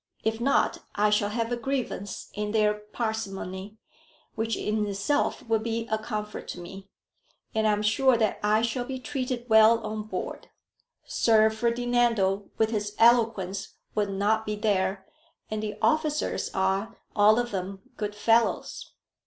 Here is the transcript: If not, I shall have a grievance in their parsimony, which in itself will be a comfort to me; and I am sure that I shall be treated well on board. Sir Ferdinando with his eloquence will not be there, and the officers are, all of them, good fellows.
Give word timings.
If 0.23 0.41
not, 0.41 0.79
I 0.95 1.11
shall 1.11 1.29
have 1.29 1.51
a 1.51 1.55
grievance 1.55 2.31
in 2.33 2.53
their 2.53 2.73
parsimony, 2.73 3.77
which 4.33 4.57
in 4.57 4.83
itself 4.87 5.47
will 5.47 5.59
be 5.59 5.87
a 5.91 5.99
comfort 5.99 6.47
to 6.47 6.59
me; 6.59 6.89
and 7.53 7.67
I 7.67 7.71
am 7.71 7.83
sure 7.83 8.17
that 8.17 8.39
I 8.41 8.63
shall 8.63 8.83
be 8.83 8.97
treated 8.99 9.47
well 9.47 9.77
on 9.85 10.01
board. 10.07 10.47
Sir 11.05 11.51
Ferdinando 11.51 12.49
with 12.57 12.71
his 12.71 12.95
eloquence 12.97 13.75
will 13.93 14.09
not 14.09 14.43
be 14.43 14.55
there, 14.55 15.05
and 15.51 15.61
the 15.61 15.75
officers 15.83 16.49
are, 16.51 16.97
all 17.15 17.37
of 17.37 17.51
them, 17.51 17.83
good 17.95 18.15
fellows. 18.15 18.93